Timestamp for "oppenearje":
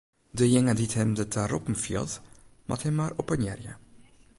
3.23-3.73